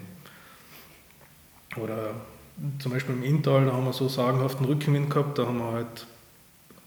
Oder 1.76 2.14
zum 2.80 2.90
Beispiel 2.90 3.14
im 3.14 3.23
Inntal, 3.23 3.66
da 3.66 3.73
haben 3.73 3.84
wir 3.84 3.92
so 3.92 4.08
sagenhaften 4.08 4.66
Rückenwind 4.66 5.11
gehabt, 5.11 5.38
da 5.38 5.46
haben 5.46 5.58
wir 5.58 5.73
halt 5.73 6.06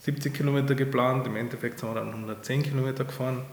70 0.08 0.34
Kilometer 0.34 0.74
geplant, 0.74 1.28
im 1.28 1.36
Endeffekt 1.36 1.80
sind 1.80 1.90
wir 1.90 1.96
dann 1.96 2.08
110 2.08 2.64
Kilometer 2.64 3.04
gefahren. 3.04 3.44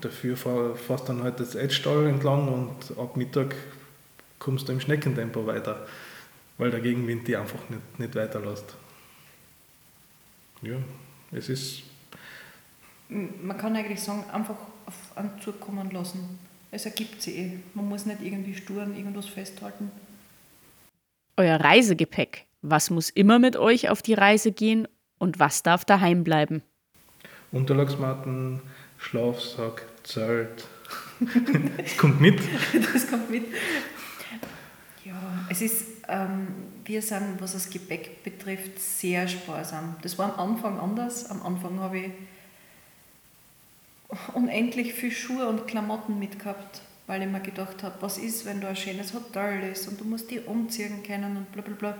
Dafür 0.00 0.36
fährst 0.36 1.08
dann 1.08 1.24
halt 1.24 1.40
das 1.40 1.56
Edstall 1.56 2.06
entlang 2.06 2.46
und 2.46 2.96
ab 2.96 3.16
Mittag 3.16 3.56
kommst 4.38 4.68
du 4.68 4.72
im 4.72 4.78
Schneckentempo 4.80 5.44
weiter, 5.44 5.84
weil 6.56 6.70
der 6.70 6.78
Gegenwind 6.78 7.26
die 7.26 7.36
einfach 7.36 7.68
nicht, 7.68 7.98
nicht 7.98 8.14
weiterlässt. 8.14 8.76
Ja, 10.62 10.76
es 11.32 11.48
ist 11.48 11.82
man 13.08 13.58
kann 13.58 13.74
eigentlich 13.74 14.00
sagen, 14.00 14.24
einfach 14.32 14.56
auf 14.86 15.16
einen 15.16 15.40
Zug 15.40 15.60
kommen 15.60 15.90
lassen. 15.90 16.38
Es 16.70 16.86
ergibt 16.86 17.22
sich 17.22 17.36
eh. 17.36 17.58
Man 17.74 17.88
muss 17.88 18.06
nicht 18.06 18.22
irgendwie 18.22 18.54
stur 18.54 18.82
an 18.82 18.96
irgendwas 18.96 19.26
festhalten. 19.26 19.90
Euer 21.36 21.60
Reisegepäck. 21.60 22.46
Was 22.66 22.88
muss 22.88 23.10
immer 23.10 23.38
mit 23.38 23.56
euch 23.58 23.90
auf 23.90 24.00
die 24.00 24.14
Reise 24.14 24.50
gehen 24.50 24.88
und 25.18 25.38
was 25.38 25.62
darf 25.62 25.84
daheim 25.84 26.24
bleiben? 26.24 26.62
Unterlagsmatten, 27.52 28.62
Schlafsack, 28.96 29.84
Zelt. 30.02 30.66
das 31.76 31.98
kommt 31.98 32.22
mit. 32.22 32.40
Das 32.94 33.06
kommt 33.06 33.28
mit. 33.28 33.44
Ja, 35.04 35.44
es 35.50 35.60
ist, 35.60 35.84
ähm, 36.08 36.46
wir 36.86 37.02
sind, 37.02 37.36
was 37.38 37.52
das 37.52 37.68
Gepäck 37.68 38.22
betrifft, 38.24 38.80
sehr 38.80 39.28
sparsam. 39.28 39.96
Das 40.00 40.16
war 40.16 40.32
am 40.32 40.52
Anfang 40.52 40.80
anders. 40.80 41.28
Am 41.28 41.42
Anfang 41.42 41.80
habe 41.80 41.98
ich 41.98 42.12
unendlich 44.32 44.94
viel 44.94 45.12
Schuhe 45.12 45.48
und 45.48 45.66
Klamotten 45.66 46.18
mitgehabt, 46.18 46.80
weil 47.06 47.20
ich 47.20 47.28
mir 47.28 47.40
gedacht 47.40 47.82
habe, 47.82 47.96
was 48.00 48.16
ist, 48.16 48.46
wenn 48.46 48.62
da 48.62 48.68
ein 48.68 48.76
schönes 48.76 49.12
Hotel 49.12 49.70
ist 49.70 49.86
und 49.86 50.00
du 50.00 50.04
musst 50.04 50.30
die 50.30 50.40
umziehen 50.40 51.02
können 51.06 51.36
und 51.36 51.52
bla 51.52 51.60
bla 51.60 51.74
bla. 51.74 51.94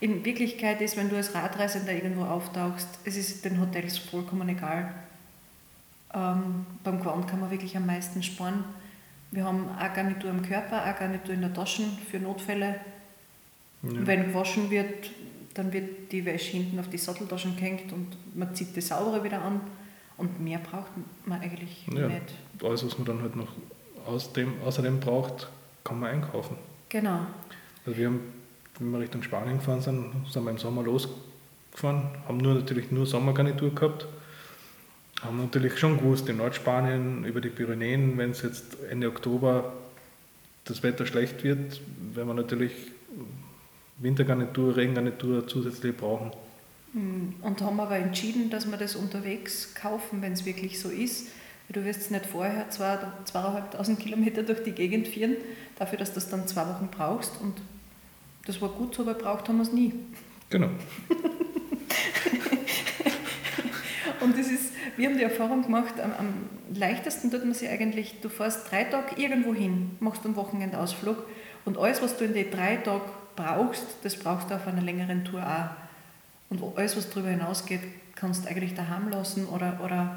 In 0.00 0.24
Wirklichkeit 0.24 0.80
ist, 0.80 0.96
wenn 0.96 1.08
du 1.08 1.16
als 1.16 1.34
Radreisender 1.34 1.92
irgendwo 1.92 2.24
auftauchst, 2.24 2.88
es 3.04 3.16
ist 3.16 3.44
den 3.44 3.60
Hotels 3.60 3.98
vollkommen 3.98 4.48
egal. 4.48 4.92
Ähm, 6.12 6.66
beim 6.82 7.00
Quant 7.00 7.26
kann 7.28 7.40
man 7.40 7.50
wirklich 7.50 7.76
am 7.76 7.86
meisten 7.86 8.22
sparen. 8.22 8.64
Wir 9.30 9.44
haben 9.44 9.68
eine 9.76 9.94
Garnitur 9.94 10.30
im 10.30 10.42
Körper, 10.42 10.82
eine 10.82 10.94
Garnitur 10.94 11.34
in 11.34 11.40
der 11.40 11.52
Tasche 11.52 11.82
für 12.10 12.18
Notfälle. 12.18 12.80
Ja. 13.82 14.06
Wenn 14.06 14.28
gewaschen 14.28 14.70
wird, 14.70 15.10
dann 15.54 15.72
wird 15.72 16.12
die 16.12 16.24
Wäsche 16.24 16.56
hinten 16.56 16.78
auf 16.78 16.88
die 16.88 16.98
Satteltaschen 16.98 17.56
gehängt 17.56 17.92
und 17.92 18.16
man 18.34 18.54
zieht 18.54 18.74
die 18.76 18.80
saubere 18.80 19.22
wieder 19.24 19.42
an. 19.42 19.60
Und 20.16 20.40
mehr 20.40 20.58
braucht 20.58 20.92
man 21.26 21.40
eigentlich 21.40 21.86
ja, 21.92 22.06
nicht. 22.06 22.22
Alles, 22.62 22.86
was 22.86 22.96
man 22.98 23.06
dann 23.06 23.22
halt 23.22 23.34
noch 23.34 23.48
aus 24.06 24.32
dem, 24.32 24.60
außerdem 24.62 25.00
braucht, 25.00 25.48
kann 25.82 25.98
man 25.98 26.10
einkaufen. 26.10 26.56
Genau. 26.88 27.20
Also 27.84 27.98
wir 27.98 28.06
haben, 28.06 28.20
wenn 28.78 28.90
wir 28.90 29.00
Richtung 29.00 29.22
Spanien 29.22 29.58
gefahren 29.58 29.80
sind, 29.80 30.12
sind 30.30 30.44
wir 30.44 30.50
im 30.50 30.58
Sommer 30.58 30.82
losgefahren, 30.82 32.10
haben 32.26 32.38
nur 32.38 32.54
natürlich 32.54 32.90
nur 32.90 33.06
Sommergarnitur 33.06 33.74
gehabt, 33.74 34.06
haben 35.22 35.38
natürlich 35.38 35.78
schon 35.78 35.98
gewusst, 35.98 36.28
in 36.28 36.38
Nordspanien 36.38 37.24
über 37.24 37.40
die 37.40 37.50
Pyrenäen, 37.50 38.18
wenn 38.18 38.30
es 38.30 38.42
jetzt 38.42 38.76
Ende 38.90 39.08
Oktober 39.08 39.72
das 40.64 40.82
Wetter 40.82 41.06
schlecht 41.06 41.44
wird, 41.44 41.80
werden 42.14 42.28
wir 42.28 42.34
natürlich 42.34 42.72
Wintergarnitur, 43.98 44.76
Regengarnitur 44.76 45.46
zusätzlich 45.46 45.96
brauchen. 45.96 46.32
Hm, 46.94 47.34
und 47.42 47.60
haben 47.60 47.80
aber 47.80 47.96
entschieden, 47.96 48.50
dass 48.50 48.70
wir 48.70 48.76
das 48.76 48.96
unterwegs 48.96 49.74
kaufen, 49.74 50.22
wenn 50.22 50.32
es 50.32 50.44
wirklich 50.44 50.80
so 50.80 50.88
ist. 50.88 51.28
Du 51.68 51.84
wirst 51.84 52.10
nicht 52.10 52.26
vorher 52.26 52.68
zwei, 52.70 52.98
zweieinhalbtausend 53.24 53.98
Kilometer 53.98 54.42
durch 54.42 54.62
die 54.62 54.72
Gegend 54.72 55.08
führen, 55.08 55.36
dafür, 55.78 55.98
dass 55.98 56.10
du 56.10 56.16
das 56.16 56.28
dann 56.28 56.46
zwei 56.46 56.66
Wochen 56.68 56.88
brauchst. 56.90 57.40
Und 57.40 57.54
das 58.46 58.60
war 58.60 58.68
gut 58.68 58.94
so, 58.94 59.02
aber 59.02 59.14
braucht 59.14 59.48
haben 59.48 59.56
wir 59.56 59.62
es 59.62 59.72
nie. 59.72 59.92
Genau. 60.50 60.66
und 64.20 64.38
das 64.38 64.48
ist, 64.48 64.72
wir 64.96 65.08
haben 65.08 65.16
die 65.16 65.24
Erfahrung 65.24 65.62
gemacht, 65.62 65.98
am, 66.00 66.12
am 66.12 66.34
leichtesten 66.74 67.30
tut 67.30 67.44
man 67.44 67.54
sich 67.54 67.68
eigentlich, 67.68 68.20
du 68.20 68.28
fährst 68.28 68.70
drei 68.70 68.84
Tage 68.84 69.20
irgendwo 69.20 69.54
hin, 69.54 69.96
machst 70.00 70.24
einen 70.24 70.36
Wochenendausflug 70.36 71.16
und 71.64 71.78
alles, 71.78 72.02
was 72.02 72.16
du 72.16 72.24
in 72.24 72.34
den 72.34 72.50
drei 72.50 72.76
Tagen 72.76 73.02
brauchst, 73.36 73.84
das 74.02 74.16
brauchst 74.16 74.50
du 74.50 74.54
auf 74.54 74.66
einer 74.66 74.82
längeren 74.82 75.24
Tour 75.24 75.42
auch. 75.42 75.70
Und 76.50 76.62
alles, 76.76 76.96
was 76.96 77.10
darüber 77.10 77.30
hinausgeht, 77.30 77.80
kannst 78.14 78.44
du 78.44 78.48
eigentlich 78.48 78.74
daheim 78.74 79.08
lassen 79.08 79.46
oder, 79.46 79.80
oder 79.82 80.16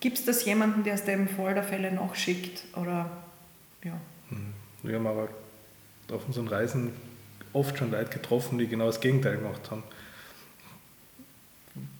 gibt 0.00 0.18
es 0.18 0.24
das 0.24 0.44
jemanden, 0.44 0.82
der 0.82 0.94
aus 0.94 1.04
dem 1.04 1.28
Fall 1.28 1.54
der 1.54 1.62
Fälle 1.62 1.92
nachschickt? 1.92 2.64
Oder, 2.76 3.10
ja. 3.84 3.92
Hm. 4.30 4.54
Wir 4.82 4.96
haben 4.96 5.06
aber 5.06 5.28
auf 6.10 6.26
unseren 6.26 6.48
Reisen 6.48 6.92
oft 7.52 7.78
schon 7.78 7.90
Leute 7.90 8.10
getroffen, 8.10 8.58
die 8.58 8.66
genau 8.66 8.86
das 8.86 9.00
Gegenteil 9.00 9.36
gemacht 9.36 9.70
haben. 9.70 9.82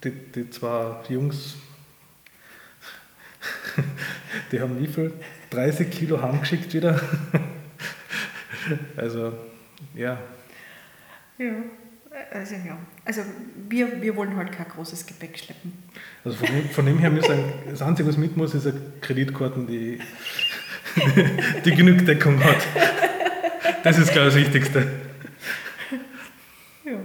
Die, 0.04 0.11
die 0.11 0.50
zwei 0.50 0.97
Jungs, 1.09 1.56
die 4.52 4.61
haben 4.61 4.80
wie 4.80 4.87
viel? 4.87 5.12
30 5.50 5.90
Kilo 5.90 6.21
heimgeschickt 6.21 6.73
wieder. 6.73 7.00
also, 8.97 9.32
ja. 9.94 10.18
Ja, 11.38 11.52
also 12.32 12.54
ja. 12.54 12.78
Also 13.04 13.23
wir, 13.68 14.00
wir 14.00 14.16
wollen 14.16 14.37
halt 14.37 14.52
kein 14.52 14.68
großes 14.68 15.06
Gepäck 15.06 15.38
schleppen. 15.38 15.73
Also 16.25 16.38
von 16.38 16.47
dem, 16.47 16.68
von 16.71 16.87
dem 16.87 16.99
her 16.99 17.11
muss 17.11 17.28
ein, 17.28 17.44
das 17.68 17.82
Einzige, 17.82 18.09
was 18.09 18.16
mit 18.16 18.37
muss, 18.37 18.54
ist 18.54 18.66
eine 18.66 18.80
Kreditkarten, 19.00 19.66
die, 19.66 19.99
die 21.64 21.75
genug 21.75 22.04
Deckung 22.06 22.42
hat. 22.42 22.66
Das 23.82 23.99
ist, 23.99 24.12
glaube 24.12 24.28
ich, 24.28 24.35
das 24.35 24.44
Wichtigste. 24.44 24.87
Ja. 26.85 26.99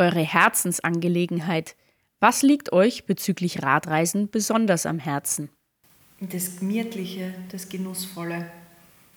Eure 0.00 0.20
Herzensangelegenheit. 0.20 1.74
Was 2.20 2.42
liegt 2.42 2.72
euch 2.72 3.04
bezüglich 3.04 3.64
Radreisen 3.64 4.30
besonders 4.30 4.86
am 4.86 5.00
Herzen? 5.00 5.50
Das 6.20 6.60
Gemütliche, 6.60 7.34
das 7.50 7.68
Genussvolle 7.68 8.48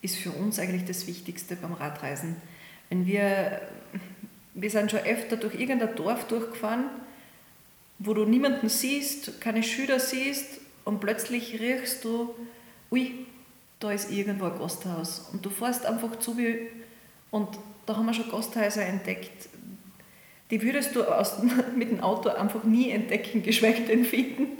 ist 0.01 0.17
für 0.17 0.31
uns 0.31 0.57
eigentlich 0.57 0.85
das 0.85 1.05
Wichtigste 1.05 1.55
beim 1.55 1.73
Radreisen. 1.73 2.35
Wenn 2.89 3.05
wir, 3.05 3.61
wir 4.55 4.71
sind 4.71 4.89
schon 4.89 5.01
öfter 5.01 5.37
durch 5.37 5.53
irgendein 5.53 5.95
Dorf 5.95 6.25
durchgefahren, 6.25 6.85
wo 7.99 8.15
du 8.15 8.25
niemanden 8.25 8.67
siehst, 8.67 9.39
keine 9.39 9.61
Schüler 9.61 9.99
siehst 9.99 10.61
und 10.83 10.99
plötzlich 10.99 11.59
riechst 11.59 12.03
du, 12.03 12.33
ui, 12.91 13.27
da 13.79 13.91
ist 13.91 14.09
irgendwo 14.09 14.45
ein 14.45 14.57
Gasthaus. 14.57 15.29
Und 15.31 15.45
du 15.45 15.51
fährst 15.51 15.85
einfach 15.85 16.17
zu 16.17 16.35
und 17.29 17.59
da 17.85 17.95
haben 17.95 18.07
wir 18.07 18.15
schon 18.15 18.31
Gasthäuser 18.31 18.83
entdeckt, 18.83 19.47
die 20.51 20.61
würdest 20.61 20.95
du 20.95 21.03
aus, 21.03 21.41
mit 21.75 21.89
dem 21.89 22.01
Auto 22.01 22.29
einfach 22.29 22.63
nie 22.63 22.91
entdecken, 22.91 23.41
geschweige 23.41 23.81
denn 23.81 24.05
finden. 24.05 24.57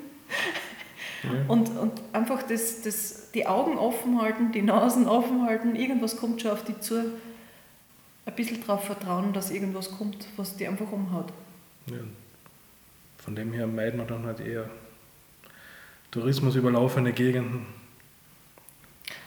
Ja. 1.24 1.30
Und, 1.48 1.70
und 1.78 2.02
einfach 2.14 2.42
das, 2.44 2.82
das, 2.82 3.30
die 3.32 3.46
Augen 3.46 3.78
offen 3.78 4.20
halten, 4.20 4.52
die 4.52 4.64
Nasen 4.64 5.08
offen 5.08 5.46
halten, 5.46 5.76
irgendwas 5.76 6.18
kommt 6.18 6.42
schon 6.42 6.52
auf 6.52 6.64
dich 6.64 6.80
zu 6.80 7.14
ein 8.26 8.36
bisschen 8.36 8.62
darauf 8.66 8.86
vertrauen, 8.86 9.34
dass 9.34 9.52
irgendwas 9.52 9.92
kommt, 9.92 10.28
was 10.38 10.56
die 10.56 10.68
einfach 10.68 10.92
umhaut. 10.92 11.32
Ja. 11.88 11.98
Von 13.18 13.36
dem 13.36 13.54
her 13.54 13.68
meiden 13.68 14.00
wir 14.00 14.06
dann 14.06 14.26
halt 14.26 14.40
eher 14.40 14.70
Tourismus 16.12 16.56
überlaufene 16.56 17.14
Gegenden. 17.14 17.66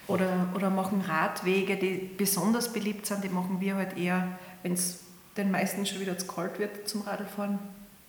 Oder, 0.07 0.49
oder 0.55 0.71
machen 0.71 1.01
Radwege, 1.01 1.77
die 1.77 2.11
besonders 2.17 2.73
beliebt 2.73 3.07
sind, 3.07 3.25
die 3.25 3.29
machen 3.29 3.61
wir 3.61 3.77
halt 3.77 3.97
eher, 3.97 4.39
wenn 4.63 4.73
es 4.73 5.04
den 5.37 5.51
meisten 5.51 5.85
schon 5.87 6.01
wieder 6.01 6.19
zu 6.19 6.27
kalt 6.27 6.59
wird 6.59 6.89
zum 6.89 7.03
Radfahren 7.03 7.59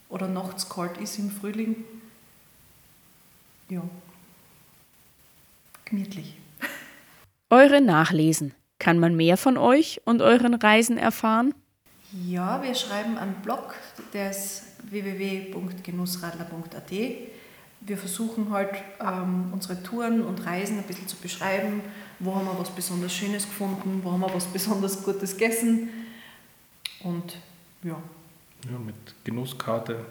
oder 0.09 0.27
nachts 0.27 0.69
kalt 0.69 0.97
ist 0.97 1.17
im 1.17 1.31
Frühling. 1.31 1.83
Ja, 3.69 3.81
gemütlich. 5.85 6.37
Eure 7.49 7.81
Nachlesen. 7.81 8.53
Kann 8.77 8.99
man 8.99 9.15
mehr 9.15 9.37
von 9.37 9.57
euch 9.57 10.01
und 10.05 10.21
euren 10.21 10.53
Reisen 10.53 10.97
erfahren? 10.97 11.55
Ja, 12.27 12.61
wir 12.61 12.75
schreiben 12.75 13.17
einen 13.17 13.35
Blog, 13.35 13.73
der 14.13 14.31
ist 14.31 14.63
www.genussradler.at. 14.89 16.91
Wir 17.81 17.97
versuchen 17.97 18.51
halt 18.51 18.69
ähm, 18.99 19.51
unsere 19.53 19.81
Touren 19.83 20.23
und 20.23 20.45
Reisen 20.45 20.77
ein 20.77 20.83
bisschen 20.83 21.07
zu 21.07 21.15
beschreiben. 21.17 21.81
Wo 22.19 22.35
haben 22.35 22.45
wir 22.45 22.59
was 22.59 22.69
besonders 22.69 23.13
Schönes 23.13 23.45
gefunden? 23.45 24.01
Wo 24.03 24.11
haben 24.11 24.21
wir 24.21 24.33
was 24.33 24.45
besonders 24.45 25.03
Gutes 25.03 25.37
gegessen? 25.37 25.89
Und 27.05 27.37
ja. 27.83 27.97
Ja, 28.69 28.79
mit 28.83 28.95
Genusskarte, 29.23 30.03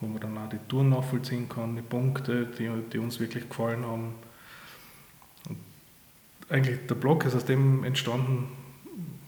wo 0.00 0.06
man 0.06 0.20
dann 0.20 0.36
auch 0.36 0.48
die 0.48 0.58
Touren 0.68 0.90
nachvollziehen 0.90 1.48
kann, 1.48 1.76
die 1.76 1.82
Punkte, 1.82 2.46
die, 2.46 2.68
die 2.92 2.98
uns 2.98 3.20
wirklich 3.20 3.48
gefallen 3.48 3.86
haben 3.86 4.14
eigentlich 6.48 6.86
der 6.86 6.94
Blog 6.94 7.24
ist 7.24 7.34
aus 7.34 7.44
dem 7.44 7.84
entstanden. 7.84 8.48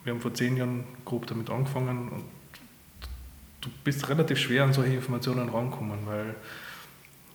Wir 0.05 0.15
haben 0.15 0.21
vor 0.21 0.35
zehn 0.35 0.57
Jahren 0.57 0.85
grob 1.05 1.27
damit 1.27 1.51
angefangen 1.51 2.09
und 2.09 2.25
du 3.61 3.69
bist 3.85 4.09
relativ 4.09 4.39
schwer 4.39 4.65
an 4.65 4.73
solche 4.73 4.95
Informationen 4.95 5.51
rankommen, 5.51 5.99
weil 6.07 6.35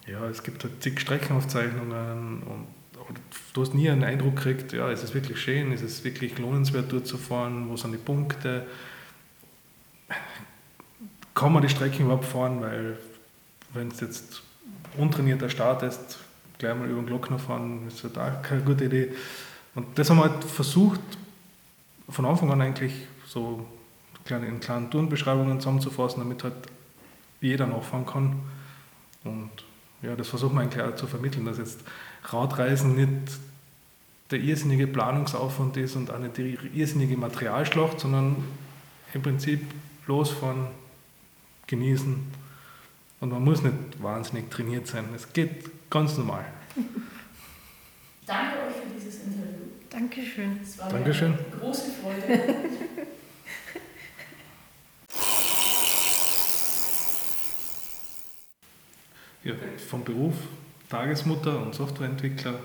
ja, 0.07 0.27
es 0.27 0.43
gibt 0.43 0.63
halt 0.63 0.81
zig 0.81 0.99
Streckenaufzeichnungen 0.99 2.41
und 2.43 2.67
du 3.53 3.61
hast 3.61 3.75
nie 3.75 3.89
einen 3.89 4.03
Eindruck 4.03 4.37
gekriegt, 4.37 4.73
ja, 4.73 4.89
ist 4.89 5.03
es 5.03 5.13
wirklich 5.13 5.39
schön, 5.39 5.71
ist 5.71 5.83
es 5.83 6.03
wirklich 6.03 6.37
lohnenswert 6.39 6.91
dort 6.91 7.05
zu 7.05 7.17
fahren, 7.17 7.69
wo 7.69 7.77
sind 7.77 7.91
die 7.91 7.97
Punkte, 7.97 8.65
kann 11.33 11.51
man 11.51 11.61
die 11.61 11.69
Strecke 11.69 12.01
überhaupt 12.01 12.25
fahren, 12.25 12.61
weil 12.61 12.97
wenn 13.73 13.89
es 13.89 13.99
jetzt 13.99 14.41
untrainierter 14.97 15.49
startest, 15.49 16.17
gleich 16.57 16.75
mal 16.75 16.89
über 16.89 17.01
den 17.01 17.07
Glockner 17.07 17.39
fahren, 17.39 17.87
ist 17.87 18.03
halt 18.03 18.17
auch 18.17 18.41
keine 18.41 18.61
gute 18.61 18.85
Idee. 18.85 19.13
Und 19.75 19.97
das 19.97 20.09
haben 20.09 20.17
wir 20.17 20.29
halt 20.29 20.43
versucht, 20.43 21.01
von 22.07 22.25
Anfang 22.25 22.51
an 22.51 22.61
eigentlich 22.61 22.93
so 23.27 23.65
kleine, 24.23 24.47
in 24.47 24.59
kleinen 24.59 24.89
Tourenbeschreibungen 24.89 25.59
zusammenzufassen, 25.59 26.19
damit 26.19 26.43
halt 26.43 26.55
jeder 27.41 27.67
nachfahren 27.67 28.05
kann. 28.05 28.39
Und 29.23 29.51
ja, 30.01 30.15
das 30.15 30.29
versuchen 30.29 30.55
wir 30.55 30.61
eigentlich 30.61 30.81
auch 30.81 30.95
zu 30.95 31.07
vermitteln, 31.07 31.45
dass 31.45 31.57
jetzt 31.57 31.81
Radreisen 32.23 32.95
nicht 32.95 33.39
der 34.31 34.39
irrsinnige 34.39 34.87
Planungsaufwand 34.87 35.77
ist 35.77 35.95
und 35.95 36.11
auch 36.11 36.19
nicht 36.19 36.37
die 36.37 36.57
irrsinnige 36.73 37.17
Materialschlacht, 37.17 37.99
sondern 37.99 38.37
im 39.13 39.21
Prinzip 39.21 39.61
losfahren, 40.07 40.67
genießen. 41.67 42.45
Und 43.21 43.29
man 43.29 43.43
muss 43.43 43.61
nicht 43.63 44.01
wahnsinnig 44.01 44.49
trainiert 44.49 44.87
sein. 44.87 45.05
Es 45.15 45.31
geht 45.31 45.89
ganz 45.89 46.17
normal. 46.17 46.45
Danke 48.25 48.57
euch 48.67 48.75
für 48.75 48.87
dieses 48.95 49.21
Interview. 49.23 49.65
Dankeschön. 49.89 50.59
Es 50.61 50.77
war 50.79 50.89
Dankeschön. 50.89 51.33
eine 51.33 51.43
große 51.59 51.91
Freude. 51.91 52.25
ja, 59.43 59.53
vom 59.89 60.03
Beruf 60.03 60.35
Tagesmutter 60.89 61.61
und 61.61 61.73
Softwareentwickler 61.73 62.59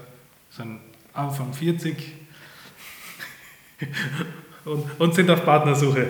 sind 0.50 0.80
Anfang 1.12 1.52
40 1.52 2.14
und, 4.64 4.84
und 4.98 5.14
sind 5.14 5.30
auf 5.30 5.44
Partnersuche. 5.44 6.08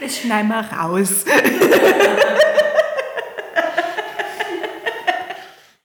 Das 0.00 0.18
schneiden 0.18 0.48
wir 0.48 0.60
raus. 0.60 1.24